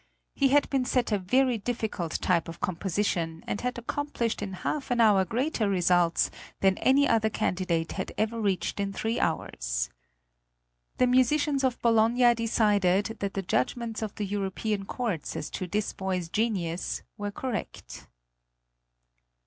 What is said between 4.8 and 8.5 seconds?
an hour greater results than any other candidate had ever